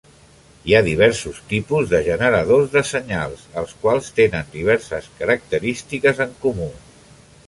[0.69, 6.71] Hi ha diversos tipus de generadors de senyals, els quals tenen diverses característiques en comú.